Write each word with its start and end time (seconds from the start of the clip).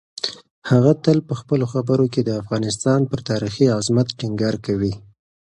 هغه 0.69 0.91
تل 1.03 1.17
په 1.27 1.33
خپلو 1.41 1.65
خبرو 1.73 2.05
کې 2.13 2.21
د 2.23 2.29
افغانستان 2.41 2.99
پر 3.09 3.19
تاریخي 3.29 3.65
عظمت 3.77 4.07
ټینګار 4.19 4.55
کوي. 4.65 4.93